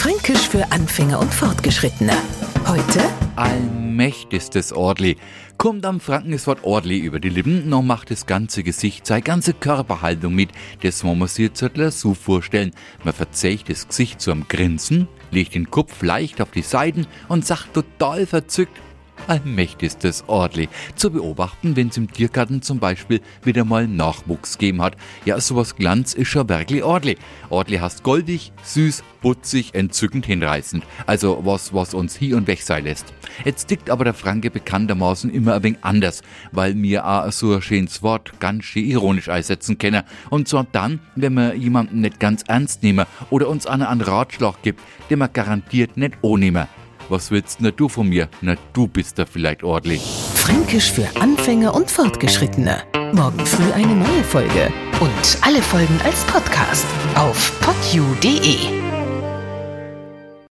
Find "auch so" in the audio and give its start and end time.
37.06-37.54